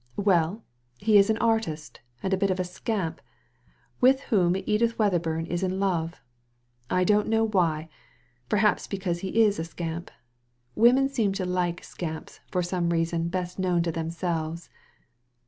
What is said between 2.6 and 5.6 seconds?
scamp, with whom Edith Wedderburn